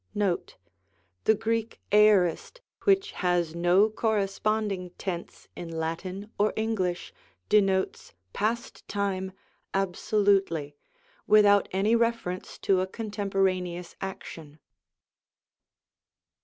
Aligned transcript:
Note. 0.15 0.57
The 1.25 1.35
Greek 1.35 1.79
Aorist, 1.91 2.61
which 2.85 3.11
has 3.11 3.53
no 3.53 3.87
corresponding 3.87 4.89
tense 4.97 5.47
in 5.55 5.69
Latin 5.69 6.31
or 6.39 6.53
English, 6.55 7.13
denotes 7.49 8.11
past 8.33 8.87
time 8.87 9.31
absolutely, 9.75 10.75
without 11.27 11.67
any 11.69 11.95
reference 11.95 12.57
to 12.57 12.81
a 12.81 12.87
contemporaneous 12.87 13.95
action. 14.01 14.57